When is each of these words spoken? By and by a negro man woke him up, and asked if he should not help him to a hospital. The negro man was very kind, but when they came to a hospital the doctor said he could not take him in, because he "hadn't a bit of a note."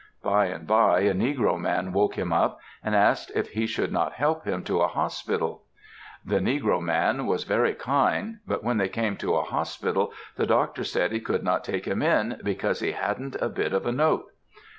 By 0.23 0.47
and 0.47 0.65
by 0.65 1.01
a 1.01 1.13
negro 1.13 1.59
man 1.59 1.93
woke 1.93 2.17
him 2.17 2.33
up, 2.33 2.59
and 2.83 2.95
asked 2.95 3.31
if 3.35 3.49
he 3.49 3.67
should 3.67 3.91
not 3.91 4.13
help 4.13 4.45
him 4.45 4.63
to 4.63 4.81
a 4.81 4.87
hospital. 4.87 5.61
The 6.25 6.39
negro 6.39 6.81
man 6.81 7.27
was 7.27 7.43
very 7.43 7.75
kind, 7.75 8.39
but 8.47 8.63
when 8.63 8.77
they 8.77 8.89
came 8.89 9.15
to 9.17 9.35
a 9.35 9.43
hospital 9.43 10.11
the 10.37 10.47
doctor 10.47 10.83
said 10.83 11.11
he 11.11 11.19
could 11.19 11.43
not 11.43 11.63
take 11.63 11.85
him 11.85 12.01
in, 12.01 12.41
because 12.43 12.79
he 12.79 12.93
"hadn't 12.93 13.35
a 13.39 13.47
bit 13.47 13.73
of 13.73 13.85
a 13.85 13.91
note." 13.91 14.31